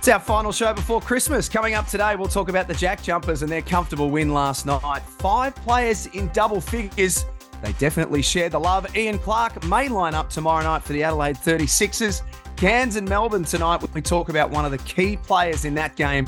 It's 0.00 0.08
our 0.08 0.18
final 0.18 0.50
show 0.50 0.72
before 0.72 1.02
Christmas. 1.02 1.46
Coming 1.46 1.74
up 1.74 1.86
today, 1.86 2.16
we'll 2.16 2.26
talk 2.26 2.48
about 2.48 2.66
the 2.66 2.72
Jack 2.72 3.02
Jumpers 3.02 3.42
and 3.42 3.52
their 3.52 3.60
comfortable 3.60 4.08
win 4.08 4.32
last 4.32 4.64
night. 4.64 5.02
Five 5.02 5.54
players 5.56 6.06
in 6.06 6.28
double 6.28 6.58
figures. 6.58 7.26
They 7.62 7.72
definitely 7.74 8.22
share 8.22 8.48
the 8.48 8.58
love. 8.58 8.96
Ian 8.96 9.18
Clark 9.18 9.62
may 9.66 9.90
line 9.90 10.14
up 10.14 10.30
tomorrow 10.30 10.64
night 10.64 10.84
for 10.84 10.94
the 10.94 11.02
Adelaide 11.02 11.36
36ers. 11.36 12.22
Cairns 12.56 12.96
and 12.96 13.06
Melbourne 13.06 13.44
tonight, 13.44 13.82
we 13.92 14.00
talk 14.00 14.30
about 14.30 14.48
one 14.48 14.64
of 14.64 14.70
the 14.70 14.78
key 14.78 15.18
players 15.18 15.66
in 15.66 15.74
that 15.74 15.96
game 15.96 16.26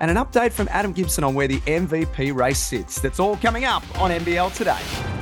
and 0.00 0.10
an 0.10 0.18
update 0.18 0.52
from 0.52 0.68
Adam 0.70 0.92
Gibson 0.92 1.24
on 1.24 1.32
where 1.32 1.48
the 1.48 1.60
MVP 1.60 2.34
race 2.34 2.58
sits. 2.58 3.00
That's 3.00 3.18
all 3.18 3.38
coming 3.38 3.64
up 3.64 3.84
on 4.02 4.10
NBL 4.10 4.54
today. 4.54 5.17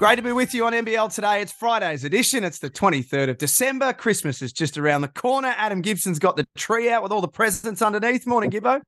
Great 0.00 0.16
to 0.16 0.22
be 0.22 0.32
with 0.32 0.54
you 0.54 0.64
on 0.64 0.72
NBL 0.72 1.14
today. 1.14 1.42
It's 1.42 1.52
Friday's 1.52 2.04
edition. 2.04 2.42
It's 2.42 2.58
the 2.58 2.70
23rd 2.70 3.28
of 3.28 3.36
December. 3.36 3.92
Christmas 3.92 4.40
is 4.40 4.50
just 4.50 4.78
around 4.78 5.02
the 5.02 5.08
corner. 5.08 5.52
Adam 5.58 5.82
Gibson's 5.82 6.18
got 6.18 6.38
the 6.38 6.46
tree 6.56 6.88
out 6.88 7.02
with 7.02 7.12
all 7.12 7.20
the 7.20 7.28
presents 7.28 7.82
underneath. 7.82 8.26
Morning, 8.26 8.50
Gibbo. 8.50 8.80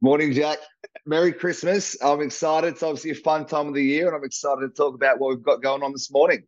Morning, 0.00 0.32
Jack. 0.32 0.58
Merry 1.06 1.32
Christmas. 1.32 1.96
I'm 2.02 2.20
excited. 2.20 2.72
It's 2.72 2.82
obviously 2.82 3.12
a 3.12 3.14
fun 3.14 3.46
time 3.46 3.68
of 3.68 3.74
the 3.74 3.84
year, 3.84 4.08
and 4.08 4.16
I'm 4.16 4.24
excited 4.24 4.62
to 4.62 4.68
talk 4.70 4.96
about 4.96 5.20
what 5.20 5.28
we've 5.28 5.44
got 5.44 5.62
going 5.62 5.84
on 5.84 5.92
this 5.92 6.10
morning. 6.10 6.42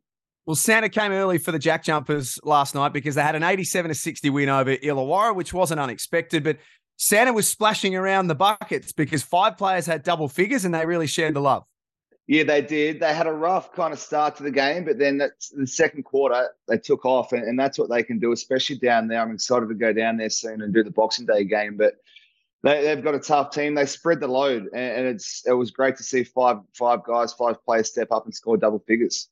Well, 0.44 0.56
Santa 0.56 0.88
came 0.88 1.12
early 1.12 1.38
for 1.38 1.52
the 1.52 1.60
Jack 1.60 1.84
Jumpers 1.84 2.40
last 2.42 2.74
night 2.74 2.92
because 2.92 3.14
they 3.14 3.22
had 3.22 3.36
an 3.36 3.44
87 3.44 3.90
to 3.90 3.94
60 3.94 4.28
win 4.28 4.48
over 4.48 4.74
Illawarra, 4.74 5.36
which 5.36 5.54
wasn't 5.54 5.78
unexpected. 5.78 6.42
But 6.42 6.56
Santa 6.96 7.32
was 7.32 7.46
splashing 7.46 7.94
around 7.94 8.26
the 8.26 8.34
buckets 8.34 8.90
because 8.90 9.22
five 9.22 9.56
players 9.56 9.86
had 9.86 10.02
double 10.02 10.26
figures 10.26 10.64
and 10.64 10.74
they 10.74 10.84
really 10.84 11.06
shared 11.06 11.34
the 11.34 11.40
love. 11.40 11.62
Yeah, 12.26 12.44
they 12.44 12.62
did. 12.62 13.00
They 13.00 13.12
had 13.12 13.26
a 13.26 13.32
rough 13.32 13.72
kind 13.72 13.92
of 13.92 13.98
start 13.98 14.36
to 14.36 14.42
the 14.42 14.50
game, 14.50 14.84
but 14.84 14.98
then 14.98 15.18
that's 15.18 15.50
the 15.50 15.66
second 15.66 16.04
quarter 16.04 16.48
they 16.68 16.78
took 16.78 17.04
off, 17.04 17.32
and, 17.32 17.42
and 17.42 17.58
that's 17.58 17.78
what 17.78 17.90
they 17.90 18.02
can 18.02 18.18
do, 18.18 18.32
especially 18.32 18.76
down 18.76 19.08
there. 19.08 19.20
I'm 19.20 19.32
excited 19.32 19.68
to 19.68 19.74
go 19.74 19.92
down 19.92 20.16
there 20.16 20.30
soon 20.30 20.62
and 20.62 20.72
do 20.72 20.82
the 20.82 20.90
Boxing 20.90 21.26
Day 21.26 21.44
game, 21.44 21.76
but 21.76 21.94
they, 22.62 22.86
have 22.86 23.04
got 23.04 23.14
a 23.14 23.18
tough 23.18 23.50
team. 23.50 23.74
They 23.74 23.84
spread 23.84 24.20
the 24.20 24.28
load, 24.28 24.68
and, 24.72 25.06
it's 25.06 25.42
it 25.46 25.52
was 25.52 25.70
great 25.70 25.96
to 25.98 26.02
see 26.02 26.24
five 26.24 26.58
five 26.72 27.04
guys, 27.04 27.34
five 27.34 27.62
players 27.62 27.90
step 27.90 28.08
up 28.10 28.24
and 28.24 28.34
score 28.34 28.56
double 28.56 28.82
figures. 28.86 29.28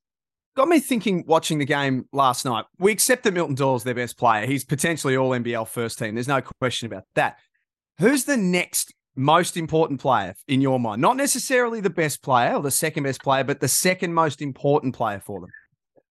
Got 0.55 0.69
me 0.69 0.81
thinking 0.81 1.25
watching 1.27 1.59
the 1.59 1.65
game 1.65 2.07
last 2.13 2.45
night. 2.45 2.67
We 2.79 2.93
accept 2.93 3.25
that 3.25 3.33
Milton 3.33 3.55
Doyle's 3.55 3.85
their 3.85 3.95
best 3.95 4.19
player. 4.19 4.45
He's 4.45 4.67
potentially 4.67 5.17
all 5.17 5.31
NBL 5.31 5.67
first 5.67 5.99
team. 5.99 6.15
There's 6.15 6.29
no 6.29 6.43
question 6.43 6.93
about 6.93 7.05
that. 7.15 7.39
Who's 8.01 8.25
the 8.25 8.37
next 8.37 8.93
most 9.15 9.57
important 9.57 10.01
player 10.01 10.35
in 10.49 10.61
your 10.61 10.81
mind? 10.81 11.01
Not 11.01 11.17
necessarily 11.17 11.81
the 11.81 11.91
best 11.91 12.23
player 12.23 12.55
or 12.55 12.63
the 12.63 12.71
second 12.71 13.05
best 13.05 13.23
player, 13.23 13.45
but 13.45 13.61
the 13.61 13.69
second 13.69 14.15
most 14.15 14.43
important 14.43 14.95
player 14.95 15.21
for 15.21 15.41
them. 15.41 15.51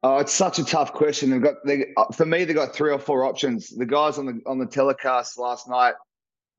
Oh, 0.03 0.17
it's 0.17 0.33
such 0.33 0.57
a 0.57 0.63
tough 0.63 0.93
question. 0.93 1.29
They've 1.29 1.41
got 1.41 1.55
they, 1.65 1.93
uh, 1.95 2.05
for 2.11 2.25
me, 2.25 2.43
They've 2.43 2.55
got 2.55 2.73
three 2.73 2.91
or 2.91 2.99
four 2.99 3.23
options. 3.23 3.69
The 3.69 3.85
guys 3.85 4.17
on 4.17 4.25
the 4.25 4.41
on 4.47 4.57
the 4.57 4.65
telecast 4.65 5.37
last 5.37 5.69
night, 5.69 5.93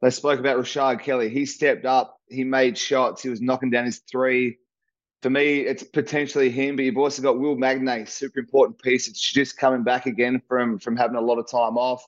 they 0.00 0.10
spoke 0.10 0.38
about 0.38 0.58
Rashard 0.58 1.02
Kelly. 1.02 1.28
He 1.28 1.44
stepped 1.44 1.84
up. 1.84 2.18
He 2.28 2.44
made 2.44 2.78
shots. 2.78 3.22
He 3.22 3.28
was 3.28 3.40
knocking 3.40 3.70
down 3.70 3.84
his 3.84 3.98
three. 4.10 4.58
For 5.22 5.30
me, 5.30 5.60
it's 5.60 5.82
potentially 5.82 6.50
him, 6.50 6.76
but 6.76 6.84
you've 6.84 6.98
also 6.98 7.22
got 7.22 7.38
Will 7.38 7.56
Magnay, 7.56 8.08
super 8.08 8.40
important 8.40 8.80
piece. 8.80 9.06
It's 9.08 9.20
just 9.20 9.56
coming 9.56 9.82
back 9.82 10.06
again 10.06 10.40
from 10.48 10.78
from 10.78 10.96
having 10.96 11.16
a 11.16 11.20
lot 11.20 11.38
of 11.38 11.50
time 11.50 11.76
off. 11.76 12.04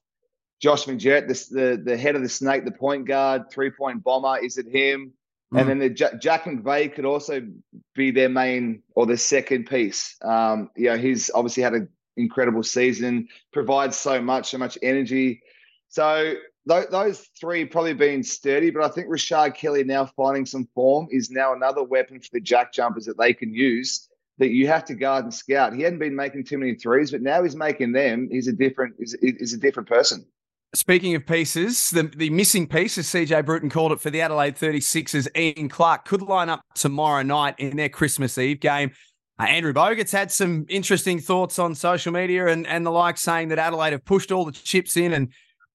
Josh 0.61 0.85
Magette, 0.87 1.29
the, 1.29 1.61
the, 1.61 1.83
the 1.85 1.97
head 1.97 2.17
of 2.17 2.23
the 2.23 2.29
snake, 2.29 2.65
the 2.65 2.73
point 2.73 3.07
guard, 3.07 3.51
three 3.51 3.71
point 3.71 4.03
bomber. 4.03 4.39
Is 4.39 4.57
it 4.59 4.67
him? 4.67 5.13
Mm. 5.53 5.61
And 5.61 5.69
then 5.69 5.79
the 5.79 5.91
J- 5.91 6.17
Jack 6.21 6.45
McVeigh 6.45 6.95
could 6.95 7.05
also 7.05 7.47
be 7.95 8.11
their 8.11 8.29
main 8.29 8.83
or 8.95 9.07
their 9.07 9.17
second 9.17 9.67
piece. 9.67 10.17
Um, 10.23 10.71
you 10.77 10.87
know, 10.87 10.97
he's 10.97 11.31
obviously 11.35 11.63
had 11.63 11.75
an 11.75 11.89
incredible 12.17 12.63
season, 12.63 13.29
provides 13.53 13.97
so 13.97 14.21
much, 14.23 14.51
so 14.51 14.59
much 14.59 14.79
energy. 14.83 15.43
So 15.89 16.35
th- 16.69 16.89
those 16.91 17.29
three 17.39 17.65
probably 17.65 17.95
been 17.95 18.23
sturdy, 18.23 18.71
but 18.71 18.83
I 18.83 18.89
think 18.89 19.09
Rashard 19.09 19.55
Kelly 19.55 19.85
now 19.85 20.07
finding 20.07 20.47
some 20.47 20.67
form 20.75 21.09
is 21.11 21.31
now 21.31 21.53
another 21.53 21.83
weapon 21.83 22.21
for 22.21 22.29
the 22.33 22.41
Jack 22.41 22.73
jumpers 22.73 23.05
that 23.07 23.19
they 23.19 23.35
can 23.35 23.53
use. 23.53 24.09
That 24.39 24.51
you 24.51 24.67
have 24.67 24.85
to 24.87 24.95
guard 24.95 25.23
and 25.23 25.33
scout. 25.33 25.75
He 25.75 25.83
hadn't 25.83 26.01
been 26.01 26.17
making 26.17 26.43
too 26.43 26.59
many 26.59 26.75
threes, 26.75 27.13
but 27.13 27.23
now 27.23 27.45
he's 27.45 27.55
making 27.55 27.93
them. 27.93 28.29
He's 28.29 28.49
a 28.49 28.53
different. 28.53 28.97
He's, 28.99 29.15
he's 29.21 29.53
a 29.53 29.59
different 29.59 29.89
person. 29.89 30.27
Speaking 30.75 31.15
of 31.15 31.25
pieces, 31.25 31.91
the, 31.91 32.03
the 32.03 32.31
missing 32.31 32.67
piece, 32.67 32.99
as 32.99 33.07
CJ 33.07 33.47
Bruton 33.47 33.71
called 33.71 33.93
it 33.93 34.01
for 34.01 34.11
the 34.11 34.21
Adelaide 34.21 34.57
36ers, 34.57 35.29
Ian 35.37 35.69
Clark 35.69 36.05
could 36.05 36.21
line 36.21 36.49
up 36.49 36.63
tomorrow 36.75 37.23
night 37.23 37.55
in 37.59 37.77
their 37.77 37.89
Christmas 37.89 38.37
Eve 38.39 38.59
game. 38.59 38.91
Uh, 39.39 39.45
Andrew 39.45 39.73
Bogut's 39.73 40.11
had 40.11 40.33
some 40.33 40.67
interesting 40.69 41.21
thoughts 41.21 41.61
on 41.61 41.77
social 41.77 42.13
media 42.13 42.49
and, 42.49 42.67
and 42.67 42.85
the 42.85 42.91
like, 42.91 43.19
saying 43.19 43.49
that 43.49 43.59
Adelaide 43.59 43.93
have 43.93 44.05
pushed 44.05 44.33
all 44.33 44.45
the 44.45 44.51
chips 44.51 44.97
in 44.97 45.13
and 45.13 45.29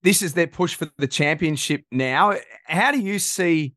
this 0.04 0.22
is 0.22 0.34
their 0.34 0.48
push 0.48 0.76
for 0.76 0.90
the 0.98 1.08
championship 1.08 1.84
now. 1.92 2.36
How 2.66 2.92
do 2.92 3.00
you 3.00 3.20
see, 3.20 3.76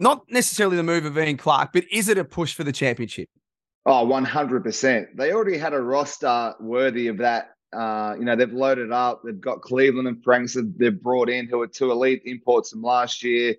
not 0.00 0.24
necessarily 0.30 0.76
the 0.76 0.82
move 0.82 1.04
of 1.04 1.16
Ian 1.16 1.36
Clark, 1.36 1.70
but 1.72 1.84
is 1.92 2.08
it 2.08 2.18
a 2.18 2.24
push 2.24 2.54
for 2.54 2.64
the 2.64 2.72
championship? 2.72 3.28
Oh, 3.86 4.04
100%. 4.04 5.06
They 5.16 5.32
already 5.32 5.58
had 5.58 5.74
a 5.74 5.80
roster 5.80 6.54
worthy 6.60 7.06
of 7.06 7.18
that 7.18 7.50
uh, 7.72 8.16
you 8.18 8.24
know, 8.24 8.36
they've 8.36 8.52
loaded 8.52 8.92
up. 8.92 9.22
They've 9.24 9.40
got 9.40 9.62
Cleveland 9.62 10.08
and 10.08 10.22
Franks 10.22 10.54
that 10.54 10.78
they've 10.78 11.02
brought 11.02 11.28
in, 11.28 11.46
who 11.46 11.60
are 11.60 11.66
two 11.66 11.90
elite 11.90 12.22
imports 12.24 12.70
from 12.70 12.82
last 12.82 13.22
year. 13.22 13.54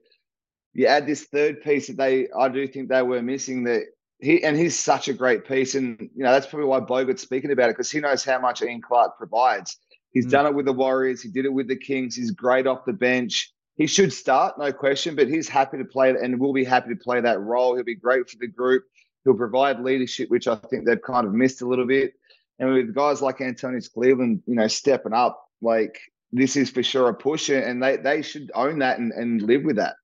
You 0.73 0.87
add 0.87 1.07
this 1.07 1.25
third 1.25 1.61
piece 1.61 1.87
that 1.87 1.97
they, 1.97 2.27
I 2.37 2.49
do 2.49 2.67
think 2.67 2.89
they 2.89 3.01
were 3.01 3.21
missing. 3.21 3.63
That 3.65 3.83
he 4.19 4.43
and 4.43 4.57
he's 4.57 4.77
such 4.77 5.07
a 5.07 5.13
great 5.13 5.45
piece, 5.45 5.75
and 5.75 5.99
you 5.99 6.23
know 6.23 6.31
that's 6.31 6.47
probably 6.47 6.67
why 6.67 6.79
Bogut's 6.79 7.21
speaking 7.21 7.51
about 7.51 7.69
it 7.69 7.73
because 7.73 7.91
he 7.91 7.99
knows 7.99 8.23
how 8.23 8.39
much 8.39 8.61
Ian 8.61 8.81
Clark 8.81 9.17
provides. 9.17 9.77
He's 10.11 10.27
mm. 10.27 10.31
done 10.31 10.45
it 10.45 10.53
with 10.53 10.65
the 10.65 10.73
Warriors. 10.73 11.21
He 11.21 11.29
did 11.29 11.45
it 11.45 11.53
with 11.53 11.67
the 11.67 11.75
Kings. 11.75 12.15
He's 12.15 12.31
great 12.31 12.67
off 12.67 12.85
the 12.85 12.93
bench. 12.93 13.51
He 13.75 13.87
should 13.87 14.13
start, 14.13 14.59
no 14.59 14.71
question, 14.71 15.15
but 15.15 15.27
he's 15.27 15.47
happy 15.47 15.77
to 15.77 15.85
play 15.85 16.09
and 16.09 16.39
will 16.39 16.53
be 16.53 16.65
happy 16.65 16.89
to 16.89 16.95
play 16.95 17.21
that 17.21 17.39
role. 17.39 17.73
He'll 17.73 17.83
be 17.83 17.95
great 17.95 18.29
for 18.29 18.37
the 18.37 18.47
group. 18.47 18.83
He'll 19.23 19.33
provide 19.33 19.79
leadership, 19.79 20.29
which 20.29 20.47
I 20.47 20.55
think 20.55 20.85
they've 20.85 21.01
kind 21.01 21.25
of 21.25 21.33
missed 21.33 21.61
a 21.61 21.67
little 21.67 21.87
bit. 21.87 22.13
And 22.61 22.71
with 22.71 22.93
guys 22.93 23.21
like 23.21 23.41
Antonius 23.41 23.89
Cleveland, 23.89 24.43
you 24.45 24.55
know, 24.55 24.67
stepping 24.67 25.13
up, 25.13 25.43
like 25.61 25.99
this 26.31 26.55
is 26.55 26.69
for 26.69 26.83
sure 26.83 27.09
a 27.09 27.13
push, 27.13 27.49
and 27.49 27.81
they 27.81 27.97
they 27.97 28.21
should 28.21 28.51
own 28.53 28.79
that 28.79 28.99
and, 28.99 29.11
and 29.11 29.41
live 29.41 29.63
with 29.63 29.75
that. 29.77 29.95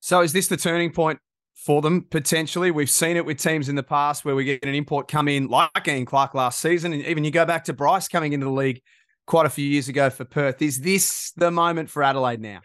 So 0.00 0.22
is 0.22 0.32
this 0.32 0.46
the 0.46 0.56
turning 0.56 0.92
point 0.92 1.18
for 1.56 1.82
them 1.82 2.06
potentially? 2.08 2.70
We've 2.70 2.88
seen 2.88 3.16
it 3.16 3.26
with 3.26 3.38
teams 3.38 3.68
in 3.68 3.74
the 3.74 3.82
past 3.82 4.24
where 4.24 4.36
we 4.36 4.44
get 4.44 4.64
an 4.64 4.74
import 4.74 5.08
come 5.08 5.26
in 5.26 5.48
like 5.48 5.88
Ian 5.88 6.06
Clark 6.06 6.34
last 6.34 6.60
season, 6.60 6.92
and 6.92 7.04
even 7.04 7.24
you 7.24 7.32
go 7.32 7.44
back 7.44 7.64
to 7.64 7.72
Bryce 7.72 8.06
coming 8.06 8.32
into 8.32 8.46
the 8.46 8.52
league 8.52 8.80
quite 9.26 9.46
a 9.46 9.50
few 9.50 9.66
years 9.66 9.88
ago 9.88 10.08
for 10.08 10.24
Perth. 10.24 10.62
Is 10.62 10.80
this 10.80 11.32
the 11.36 11.50
moment 11.50 11.90
for 11.90 12.04
Adelaide 12.04 12.40
now? 12.40 12.60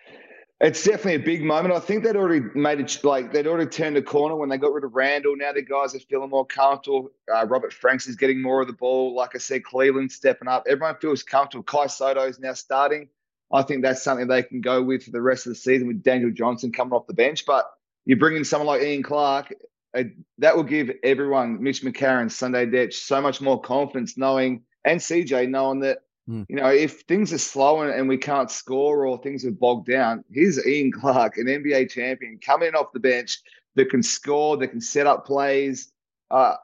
It's 0.59 0.83
definitely 0.83 1.15
a 1.15 1.19
big 1.19 1.43
moment. 1.43 1.73
I 1.73 1.79
think 1.79 2.03
they'd 2.03 2.15
already 2.15 2.45
made 2.55 2.79
it 2.79 3.03
like 3.03 3.33
they'd 3.33 3.47
already 3.47 3.69
turned 3.69 3.97
a 3.97 4.01
corner 4.01 4.35
when 4.35 4.47
they 4.47 4.57
got 4.57 4.71
rid 4.71 4.85
of 4.85 4.95
Randall. 4.95 5.35
Now 5.35 5.51
the 5.51 5.61
guys 5.61 5.93
are 5.93 5.99
feeling 5.99 6.29
more 6.29 6.45
comfortable. 6.45 7.09
Uh, 7.33 7.45
Robert 7.45 7.73
Franks 7.73 8.07
is 8.07 8.15
getting 8.15 8.41
more 8.41 8.61
of 8.61 8.67
the 8.67 8.73
ball. 8.73 9.13
Like 9.13 9.31
I 9.35 9.39
said, 9.39 9.65
Cleveland 9.65 10.11
stepping 10.11 10.47
up. 10.47 10.63
Everyone 10.67 10.95
feels 11.01 11.21
comfortable. 11.21 11.63
Kai 11.63 11.87
Sotto 11.87 12.21
is 12.21 12.39
now 12.39 12.53
starting. 12.53 13.09
I 13.51 13.61
think 13.63 13.83
that's 13.83 14.01
something 14.01 14.27
they 14.27 14.43
can 14.43 14.61
go 14.61 14.81
with 14.81 15.03
for 15.03 15.11
the 15.11 15.21
rest 15.21 15.45
of 15.45 15.51
the 15.51 15.55
season 15.55 15.87
with 15.87 16.01
Daniel 16.01 16.31
Johnson 16.31 16.71
coming 16.71 16.93
off 16.93 17.07
the 17.07 17.13
bench. 17.13 17.45
But 17.45 17.69
you 18.05 18.15
bring 18.15 18.37
in 18.37 18.45
someone 18.45 18.67
like 18.67 18.81
Ian 18.81 19.03
Clark, 19.03 19.53
uh, 19.95 20.03
that 20.39 20.55
will 20.55 20.63
give 20.63 20.91
everyone, 21.03 21.61
Mitch 21.61 21.83
McCarron, 21.83 22.31
Sunday 22.31 22.65
Dech, 22.65 22.93
so 22.93 23.21
much 23.21 23.41
more 23.41 23.61
confidence 23.61 24.17
knowing, 24.17 24.63
and 24.85 24.99
CJ 24.99 25.49
knowing 25.49 25.81
that 25.81 25.99
Mm. 26.29 26.45
You 26.47 26.55
know, 26.55 26.69
if 26.69 27.01
things 27.01 27.33
are 27.33 27.37
slow 27.37 27.81
and, 27.81 27.91
and, 27.91 28.07
we 28.07 28.17
can't 28.17 28.49
score 28.49 29.05
or 29.05 29.21
things 29.21 29.45
are 29.45 29.51
bogged 29.51 29.87
down, 29.87 30.23
here's 30.31 30.65
Ian 30.65 30.91
Clark, 30.91 31.37
an 31.37 31.47
NBA 31.47 31.91
champion, 31.91 32.39
coming 32.43 32.75
off 32.75 32.93
the 32.93 32.99
bench 32.99 33.39
that 33.75 33.89
can 33.89 34.01
score, 34.01 34.55
that 34.57 34.69
can 34.69 34.79
set 34.79 35.05
up 35.05 35.25
plays. 35.25 35.91
Uh, 36.31 36.55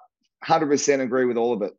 100% 0.45 1.01
agree 1.01 1.25
with 1.25 1.37
all 1.37 1.53
of 1.53 1.61
it. 1.61 1.73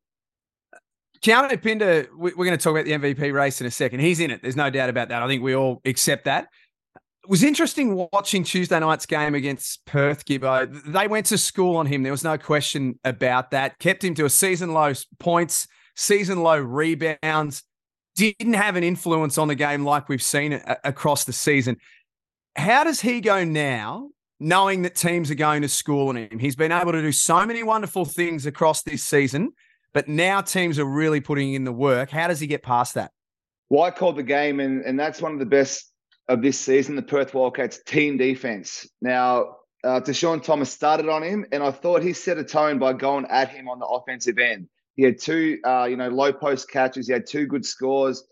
Keanu 1.23 1.63
Pinder, 1.63 2.07
we're 2.17 2.33
going 2.33 2.51
to 2.51 2.57
talk 2.57 2.73
about 2.73 2.85
the 2.85 2.93
MVP 2.93 3.33
race 3.33 3.61
in 3.61 3.67
a 3.67 3.71
second. 3.71 4.01
He's 4.01 4.21
in 4.21 4.31
it. 4.31 4.43
There's 4.43 4.57
no 4.57 4.71
doubt 4.71 4.89
about 4.89 5.09
that. 5.11 5.23
I 5.23 5.27
think 5.27 5.43
we 5.43 5.55
all 5.55 5.81
accept 5.85 6.25
that. 6.25 6.49
It 6.95 7.29
was 7.29 7.43
interesting 7.43 8.09
watching 8.13 8.43
Tuesday 8.45 8.81
night's 8.81 9.05
game 9.05 9.35
against 9.35 9.85
Perth, 9.85 10.25
Gibbo. 10.25 10.83
They 10.85 11.09
went 11.09 11.27
to 11.27 11.39
school 11.39 11.77
on 11.77 11.87
him. 11.87 12.03
There 12.03 12.13
was 12.13 12.25
no 12.25 12.39
question 12.39 12.99
about 13.05 13.51
that. 13.51 13.79
Kept 13.79 14.03
him 14.03 14.15
to 14.15 14.25
a 14.25 14.31
season 14.31 14.73
low 14.73 14.93
points, 15.19 15.69
season 15.95 16.43
low 16.43 16.59
rebounds 16.59 17.65
didn't 18.17 18.55
have 18.55 18.77
an 18.77 18.85
influence 18.85 19.39
on 19.39 19.49
the 19.49 19.55
game 19.55 19.85
like 19.85 20.09
we've 20.09 20.23
seen 20.23 20.53
it 20.53 20.63
across 20.85 21.25
the 21.25 21.33
season. 21.33 21.77
How 22.57 22.85
does 22.85 23.01
he 23.01 23.21
go 23.21 23.45
now, 23.45 24.11
knowing 24.39 24.83
that 24.83 24.95
teams 24.95 25.31
are 25.31 25.37
going 25.37 25.63
to 25.63 25.69
school 25.69 26.09
on 26.09 26.17
him? 26.17 26.39
He's 26.39 26.57
been 26.57 26.73
able 26.73 26.93
to 26.93 27.01
do 27.01 27.13
so 27.13 27.47
many 27.47 27.63
wonderful 27.63 28.05
things 28.05 28.47
across 28.47 28.83
this 28.83 29.03
season, 29.03 29.53
but 29.95 30.09
now 30.09 30.41
teams 30.41 30.79
are 30.79 30.85
really 30.85 31.21
putting 31.21 31.55
in 31.55 31.65
the 31.65 31.73
work. 31.73 32.11
How 32.11 32.29
does 32.29 32.41
he 32.41 32.47
get 32.47 32.63
past 32.63 32.95
that? 32.95 33.13
Well, 33.69 33.85
I 33.85 33.93
called 33.93 34.17
the 34.17 34.25
game, 34.25 34.59
and, 34.59 34.83
and 34.85 34.99
that's 34.99 35.23
one 35.23 35.33
of 35.33 35.39
the 35.39 35.47
best 35.47 35.93
of 36.29 36.43
this 36.43 36.59
season, 36.59 36.97
the 36.97 37.03
Perth 37.03 37.35
Wildcats 37.35 37.83
team 37.85 38.17
defense. 38.17 38.89
Now, 39.01 39.57
uh, 39.85 40.01
Deshaun 40.01 40.43
Thomas 40.43 40.71
started 40.73 41.09
on 41.09 41.23
him, 41.23 41.47
and 41.53 41.63
I 41.63 41.71
thought 41.71 42.03
he 42.03 42.13
set 42.13 42.37
a 42.39 42.45
tone 42.45 42.79
by 42.79 42.93
going 42.93 43.27
at 43.27 43.49
him 43.49 43.69
on 43.69 43.79
the 43.79 43.87
offensive 43.87 44.39
end. 44.39 44.69
He 45.01 45.07
had 45.07 45.19
two, 45.19 45.59
uh, 45.65 45.87
you 45.89 45.97
know, 45.97 46.11
low 46.11 46.31
post 46.31 46.71
catches. 46.71 47.07
He 47.07 47.15
had 47.15 47.27
two 47.27 47.47
good 47.47 47.65
scores. 47.65 48.23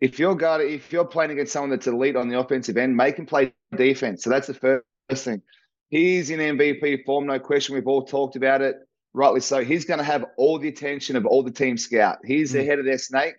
if 0.00 0.18
you're 0.18 0.34
guard, 0.34 0.60
if 0.60 0.92
you're 0.92 1.04
playing 1.04 1.30
against 1.30 1.52
someone 1.52 1.70
that's 1.70 1.86
elite 1.86 2.16
on 2.16 2.28
the 2.28 2.36
offensive 2.36 2.76
end, 2.76 2.96
make 2.96 3.16
him 3.16 3.26
play 3.26 3.54
defense. 3.76 4.24
So 4.24 4.30
that's 4.30 4.48
the 4.48 4.54
first 4.54 5.24
thing. 5.24 5.40
He's 5.88 6.30
in 6.30 6.40
MVP 6.40 7.04
form, 7.04 7.26
no 7.26 7.38
question. 7.38 7.76
We've 7.76 7.86
all 7.86 8.04
talked 8.04 8.34
about 8.34 8.60
it, 8.60 8.74
rightly 9.14 9.38
so. 9.38 9.62
He's 9.62 9.84
going 9.84 9.98
to 9.98 10.04
have 10.04 10.24
all 10.36 10.58
the 10.58 10.66
attention 10.66 11.14
of 11.14 11.26
all 11.26 11.44
the 11.44 11.52
team 11.52 11.78
scout. 11.78 12.18
He's 12.24 12.50
mm. 12.50 12.54
the 12.54 12.64
head 12.64 12.80
of 12.80 12.86
their 12.86 12.98
snake. 12.98 13.36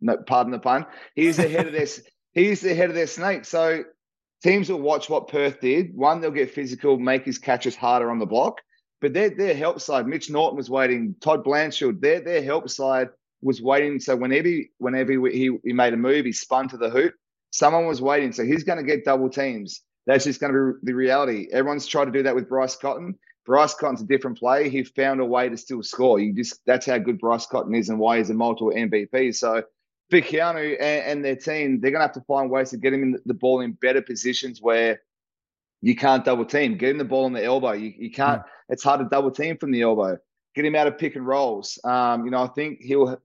No, 0.00 0.16
pardon 0.26 0.50
the 0.50 0.58
pun. 0.58 0.86
He's 1.14 1.36
the 1.36 1.46
head 1.46 1.66
of 1.66 1.74
their. 1.74 1.88
He's 2.32 2.62
the 2.62 2.74
head 2.74 2.88
of 2.88 2.94
their 2.94 3.06
snake. 3.06 3.44
So 3.44 3.84
teams 4.42 4.70
will 4.70 4.80
watch 4.80 5.10
what 5.10 5.28
Perth 5.28 5.60
did. 5.60 5.94
One, 5.94 6.22
they'll 6.22 6.30
get 6.30 6.52
physical, 6.52 6.96
make 6.96 7.26
his 7.26 7.38
catches 7.38 7.76
harder 7.76 8.10
on 8.10 8.18
the 8.18 8.24
block. 8.24 8.62
But 9.00 9.14
their 9.14 9.30
their 9.30 9.54
help 9.54 9.80
side, 9.80 10.06
Mitch 10.06 10.30
Norton 10.30 10.56
was 10.56 10.70
waiting. 10.70 11.14
Todd 11.20 11.44
Blanchfield, 11.44 12.00
their 12.00 12.20
their 12.20 12.42
help 12.42 12.68
side 12.68 13.08
was 13.42 13.62
waiting. 13.62 14.00
So 14.00 14.16
whenever 14.16 14.48
he, 14.48 14.70
whenever 14.78 15.12
he, 15.12 15.50
he 15.64 15.72
made 15.72 15.94
a 15.94 15.96
move, 15.96 16.26
he 16.26 16.32
spun 16.32 16.68
to 16.68 16.76
the 16.76 16.90
hoop. 16.90 17.14
Someone 17.50 17.86
was 17.86 18.02
waiting. 18.02 18.32
So 18.32 18.44
he's 18.44 18.64
going 18.64 18.78
to 18.78 18.84
get 18.84 19.04
double 19.04 19.30
teams. 19.30 19.82
That's 20.06 20.24
just 20.24 20.40
going 20.40 20.52
to 20.52 20.74
be 20.82 20.92
the 20.92 20.94
reality. 20.94 21.48
Everyone's 21.52 21.86
tried 21.86 22.06
to 22.06 22.10
do 22.10 22.22
that 22.24 22.34
with 22.34 22.48
Bryce 22.48 22.76
Cotton. 22.76 23.18
Bryce 23.46 23.74
Cotton's 23.74 24.02
a 24.02 24.06
different 24.06 24.38
player. 24.38 24.68
He 24.68 24.84
found 24.84 25.20
a 25.20 25.24
way 25.24 25.48
to 25.48 25.56
still 25.56 25.82
score. 25.82 26.20
You 26.20 26.34
just 26.34 26.60
that's 26.66 26.86
how 26.86 26.98
good 26.98 27.18
Bryce 27.18 27.46
Cotton 27.46 27.74
is 27.74 27.88
and 27.88 27.98
why 27.98 28.18
he's 28.18 28.30
a 28.30 28.34
multiple 28.34 28.72
MVP. 28.72 29.34
So 29.34 29.62
for 30.10 30.20
Keanu 30.20 30.76
and, 30.78 31.04
and 31.06 31.24
their 31.24 31.36
team, 31.36 31.80
they're 31.80 31.90
going 31.90 32.00
to 32.00 32.06
have 32.06 32.14
to 32.14 32.24
find 32.26 32.50
ways 32.50 32.70
to 32.70 32.76
get 32.76 32.92
him 32.92 33.02
in 33.02 33.18
the 33.24 33.34
ball 33.34 33.60
in 33.60 33.72
better 33.72 34.02
positions 34.02 34.60
where 34.60 35.00
you 35.82 35.96
can't 35.96 36.24
double 36.24 36.44
team. 36.44 36.76
Get 36.76 36.90
him 36.90 36.98
the 36.98 37.04
ball 37.04 37.24
on 37.24 37.32
the 37.32 37.44
elbow. 37.44 37.72
You, 37.72 37.92
you 37.96 38.10
can't. 38.10 38.42
Yeah. 38.44 38.74
It's 38.74 38.82
hard 38.82 39.00
to 39.00 39.06
double 39.08 39.30
team 39.30 39.56
from 39.56 39.72
the 39.72 39.82
elbow. 39.82 40.18
Get 40.54 40.64
him 40.64 40.74
out 40.74 40.86
of 40.86 40.98
pick 40.98 41.16
and 41.16 41.26
rolls. 41.26 41.78
Um, 41.84 42.24
you 42.24 42.30
know, 42.30 42.42
I 42.42 42.48
think 42.48 42.80
he'll. 42.80 43.20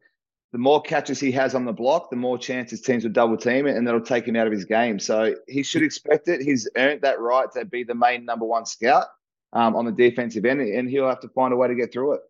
The 0.52 0.60
more 0.60 0.81
catches 0.81 1.19
he 1.19 1.34
has 1.34 1.54
on 1.54 1.66
the 1.66 1.74
block, 1.74 2.10
the 2.10 2.16
more 2.16 2.38
chances 2.38 2.80
teams 2.80 3.04
will 3.04 3.12
double 3.12 3.36
team 3.36 3.68
it, 3.68 3.75
and 3.75 3.86
that'll 3.86 4.00
take 4.00 4.25
him 4.25 4.38
out 4.38 4.48
of 4.48 4.54
his 4.54 4.63
game. 4.63 5.00
So 5.00 5.36
he 5.50 5.63
should 5.63 5.84
expect 5.84 6.30
it. 6.30 6.42
He's 6.42 6.69
earned 6.78 7.02
that 7.02 7.19
right 7.19 7.52
to 7.56 7.66
be 7.66 7.84
the 7.84 7.96
main 7.96 8.24
number 8.24 8.46
one 8.46 8.66
scout 8.66 9.08
um, 9.51 9.75
on 9.75 9.84
the 9.84 9.92
defensive 9.92 10.46
end, 10.46 10.62
and 10.62 10.90
he'll 10.90 11.10
have 11.10 11.19
to 11.22 11.30
find 11.30 11.54
a 11.54 11.58
way 11.58 11.68
to 11.68 11.75
get 11.75 11.92
through 11.92 12.13
it. 12.13 12.22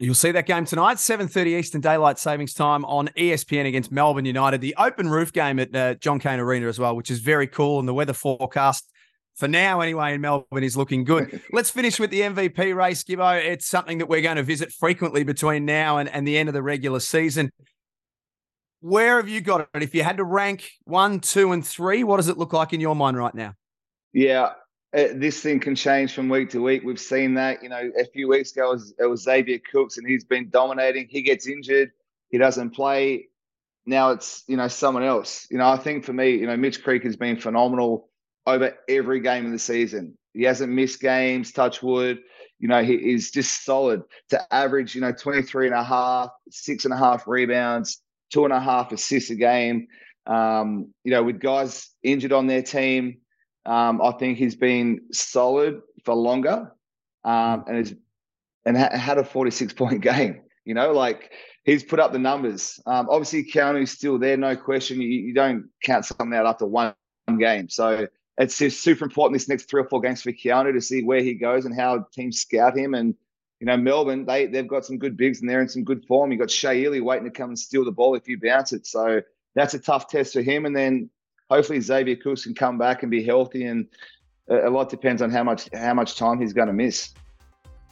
You'll 0.00 0.14
see 0.14 0.32
that 0.32 0.46
game 0.46 0.64
tonight, 0.64 0.96
7.30 0.96 1.58
Eastern 1.58 1.82
Daylight 1.82 2.18
Savings 2.18 2.54
Time 2.54 2.86
on 2.86 3.08
ESPN 3.18 3.66
against 3.66 3.92
Melbourne 3.92 4.24
United. 4.24 4.62
The 4.62 4.74
open 4.78 5.10
roof 5.10 5.30
game 5.30 5.58
at 5.58 5.76
uh, 5.76 5.94
John 5.96 6.18
Cain 6.18 6.40
Arena 6.40 6.68
as 6.68 6.78
well, 6.78 6.96
which 6.96 7.10
is 7.10 7.18
very 7.20 7.46
cool. 7.46 7.78
And 7.78 7.86
the 7.86 7.92
weather 7.92 8.14
forecast, 8.14 8.90
for 9.40 9.48
now 9.48 9.80
anyway, 9.80 10.14
in 10.14 10.20
Melbourne 10.20 10.62
is 10.62 10.76
looking 10.76 11.02
good. 11.02 11.40
Let's 11.52 11.70
finish 11.70 11.98
with 11.98 12.10
the 12.10 12.20
MVP 12.20 12.76
race, 12.76 13.02
Gibbo. 13.02 13.42
It's 13.42 13.66
something 13.66 13.98
that 13.98 14.06
we're 14.06 14.20
going 14.20 14.36
to 14.36 14.42
visit 14.42 14.70
frequently 14.70 15.24
between 15.24 15.64
now 15.64 15.96
and, 15.96 16.08
and 16.10 16.28
the 16.28 16.36
end 16.36 16.50
of 16.50 16.52
the 16.52 16.62
regular 16.62 17.00
season. 17.00 17.50
Where 18.80 19.16
have 19.16 19.28
you 19.28 19.40
got 19.40 19.62
it? 19.62 19.82
If 19.82 19.94
you 19.94 20.02
had 20.02 20.18
to 20.18 20.24
rank 20.24 20.70
one, 20.84 21.20
two, 21.20 21.52
and 21.52 21.66
three, 21.66 22.04
what 22.04 22.18
does 22.18 22.28
it 22.28 22.36
look 22.36 22.52
like 22.52 22.72
in 22.74 22.80
your 22.80 22.94
mind 22.94 23.16
right 23.16 23.34
now? 23.34 23.54
Yeah, 24.12 24.52
uh, 24.94 25.08
this 25.14 25.40
thing 25.40 25.58
can 25.58 25.74
change 25.74 26.12
from 26.12 26.28
week 26.28 26.50
to 26.50 26.62
week. 26.62 26.82
We've 26.84 27.00
seen 27.00 27.34
that. 27.34 27.62
You 27.62 27.70
know, 27.70 27.90
a 27.98 28.04
few 28.04 28.28
weeks 28.28 28.52
ago 28.52 28.70
it 28.70 28.74
was, 28.74 28.94
it 28.98 29.06
was 29.06 29.22
Xavier 29.22 29.60
Cooks, 29.72 29.96
and 29.96 30.06
he's 30.06 30.24
been 30.24 30.50
dominating. 30.50 31.06
He 31.08 31.22
gets 31.22 31.46
injured, 31.46 31.92
he 32.28 32.38
doesn't 32.38 32.70
play. 32.70 33.28
Now 33.86 34.10
it's 34.10 34.44
you 34.46 34.58
know 34.58 34.68
someone 34.68 35.02
else. 35.02 35.46
You 35.50 35.58
know, 35.58 35.68
I 35.68 35.78
think 35.78 36.04
for 36.04 36.12
me, 36.12 36.32
you 36.32 36.46
know, 36.46 36.56
Mitch 36.56 36.82
Creek 36.82 37.04
has 37.04 37.16
been 37.16 37.38
phenomenal 37.38 38.09
over 38.50 38.76
every 38.88 39.20
game 39.20 39.46
of 39.46 39.52
the 39.52 39.58
season. 39.58 40.16
He 40.34 40.44
hasn't 40.44 40.72
missed 40.72 41.00
games. 41.00 41.52
Touch 41.52 41.82
wood. 41.82 42.20
You 42.58 42.68
know, 42.68 42.82
he 42.82 42.94
is 42.94 43.30
just 43.30 43.64
solid 43.64 44.02
to 44.30 44.54
average. 44.54 44.94
You 44.94 45.00
know, 45.00 45.12
23 45.12 45.66
and 45.66 45.74
a 45.74 45.82
half, 45.82 46.30
six 46.50 46.84
and 46.84 46.94
a 46.94 46.96
half 46.96 47.26
rebounds, 47.26 48.02
two 48.32 48.44
and 48.44 48.52
a 48.52 48.60
half 48.60 48.92
assists 48.92 49.30
a 49.30 49.34
game. 49.34 49.88
Um, 50.26 50.92
you 51.02 51.10
know, 51.10 51.22
with 51.22 51.40
guys 51.40 51.90
injured 52.02 52.32
on 52.32 52.46
their 52.46 52.62
team 52.62 53.16
um, 53.66 54.00
I 54.00 54.12
think 54.12 54.38
he's 54.38 54.56
been 54.56 55.00
solid 55.12 55.82
for 56.04 56.14
longer, 56.14 56.72
um, 57.24 57.64
and 57.66 57.78
is 57.78 57.94
and 58.64 58.76
ha- 58.76 58.96
had 58.96 59.18
a 59.18 59.24
46 59.24 59.72
point 59.74 60.00
game. 60.02 60.42
You 60.64 60.74
know, 60.74 60.92
like 60.92 61.32
he's 61.64 61.84
put 61.84 62.00
up 62.00 62.12
the 62.12 62.18
numbers. 62.18 62.80
Um, 62.86 63.08
obviously, 63.10 63.44
Keanu's 63.44 63.90
still 63.90 64.18
there, 64.18 64.36
no 64.36 64.56
question. 64.56 65.00
You, 65.00 65.08
you 65.08 65.34
don't 65.34 65.68
count 65.84 66.04
something 66.04 66.32
out 66.34 66.46
after 66.46 66.66
one 66.66 66.94
game. 67.38 67.68
So 67.68 68.06
it's 68.38 68.54
super 68.54 69.04
important 69.04 69.34
this 69.34 69.48
next 69.48 69.68
three 69.68 69.82
or 69.82 69.88
four 69.88 70.00
games 70.00 70.22
for 70.22 70.32
Keanu 70.32 70.72
to 70.72 70.80
see 70.80 71.02
where 71.02 71.22
he 71.22 71.34
goes 71.34 71.64
and 71.64 71.74
how 71.74 72.06
teams 72.12 72.40
scout 72.40 72.76
him. 72.76 72.94
And 72.94 73.14
you 73.60 73.66
know, 73.66 73.76
Melbourne 73.76 74.24
they 74.24 74.46
they've 74.46 74.66
got 74.66 74.84
some 74.84 74.98
good 74.98 75.16
bigs 75.16 75.40
and 75.40 75.50
they're 75.50 75.60
in 75.60 75.68
some 75.68 75.84
good 75.84 76.04
form. 76.06 76.32
You 76.32 76.38
got 76.38 76.50
Shea 76.50 76.84
Ili 76.84 77.00
waiting 77.00 77.24
to 77.24 77.30
come 77.30 77.50
and 77.50 77.58
steal 77.58 77.84
the 77.84 77.92
ball 77.92 78.14
if 78.14 78.26
you 78.28 78.38
bounce 78.40 78.72
it. 78.72 78.86
So 78.86 79.20
that's 79.54 79.74
a 79.74 79.78
tough 79.78 80.08
test 80.08 80.32
for 80.32 80.42
him. 80.42 80.64
And 80.64 80.74
then 80.74 81.10
hopefully 81.50 81.80
Xavier 81.80 82.16
Cooks 82.16 82.44
can 82.44 82.54
come 82.54 82.78
back 82.78 83.02
and 83.02 83.10
be 83.10 83.22
healthy. 83.22 83.64
And 83.64 83.86
a 84.48 84.70
lot 84.70 84.88
depends 84.88 85.20
on 85.22 85.30
how 85.30 85.44
much 85.44 85.68
how 85.74 85.94
much 85.94 86.16
time 86.16 86.40
he's 86.40 86.52
going 86.52 86.68
to 86.68 86.74
miss. 86.74 87.12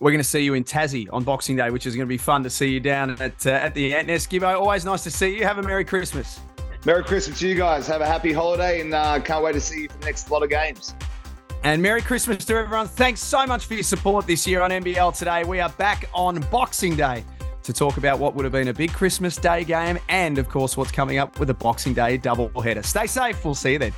We're 0.01 0.13
going 0.13 0.23
to 0.23 0.29
see 0.29 0.45
you 0.45 0.55
in 0.55 0.63
Tassie 0.63 1.09
on 1.13 1.25
Boxing 1.25 1.57
Day, 1.57 1.71
which 1.71 1.85
is 1.85 1.97
going 1.97 2.07
to 2.07 2.09
be 2.09 2.19
fun 2.19 2.45
to 2.45 2.51
see 2.51 2.69
you 2.69 2.81
down 2.81 3.11
at 3.21 3.47
uh, 3.47 3.51
at 3.51 3.75
the 3.75 3.93
Antnest. 3.93 4.31
Gibbo, 4.31 4.59
always 4.59 4.85
nice 4.85 5.03
to 5.05 5.11
see 5.11 5.37
you. 5.37 5.45
Have 5.45 5.59
a 5.59 5.63
Merry 5.63 5.85
Christmas. 5.85 6.41
Merry 6.85 7.05
Christmas 7.05 7.39
to 7.41 7.49
you 7.49 7.55
guys. 7.55 7.87
Have 7.87 8.01
a 8.01 8.07
happy 8.07 8.33
holiday 8.33 8.81
and 8.81 8.95
uh, 8.95 9.21
can't 9.21 9.43
wait 9.43 9.53
to 9.53 9.61
see 9.61 9.83
you 9.83 9.89
for 9.89 9.99
the 9.99 10.07
next 10.07 10.31
lot 10.31 10.43
of 10.43 10.51
games. 10.51 10.95
And 11.65 11.83
Merry 11.83 12.01
Christmas 12.01 12.45
to 12.45 12.55
everyone. 12.55 12.87
Thanks 12.87 13.21
so 13.21 13.45
much 13.47 13.67
for 13.67 13.75
your 13.75 13.83
support 13.83 14.27
this 14.27 14.47
year 14.47 14.63
on 14.63 14.71
NBL 14.71 15.17
today. 15.19 15.45
We 15.45 15.61
are 15.61 15.71
back 15.71 16.09
on 16.15 16.41
Boxing 16.53 16.95
Day 16.95 17.25
to 17.65 17.73
talk 17.73 17.97
about 17.97 18.19
what 18.19 18.35
would 18.35 18.45
have 18.45 18.53
been 18.53 18.69
a 18.69 18.73
big 18.73 18.93
Christmas 18.93 19.37
Day 19.37 19.65
game 19.65 19.99
and, 20.09 20.39
of 20.39 20.49
course, 20.49 20.77
what's 20.77 20.93
coming 20.93 21.19
up 21.19 21.41
with 21.41 21.51
a 21.51 21.55
Boxing 21.55 21.95
Day 21.95 22.17
doubleheader. 22.17 22.85
Stay 22.85 23.07
safe. 23.07 23.45
We'll 23.45 23.57
see 23.57 23.73
you 23.73 23.79
then. 23.79 23.93